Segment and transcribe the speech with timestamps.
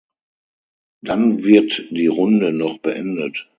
[1.03, 3.47] Dann wird die Runde noch beendet.